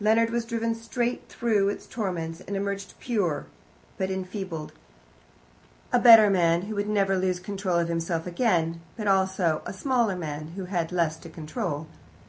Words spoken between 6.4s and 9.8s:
who would never lose control of himself again, but also a